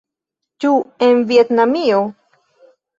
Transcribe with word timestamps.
Ĉu 0.65 0.71
en 1.09 1.23
Vjetnamio? 1.33 2.05